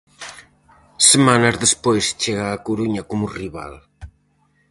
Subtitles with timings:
[1.11, 3.73] Semanas despois chega á Coruña como rival.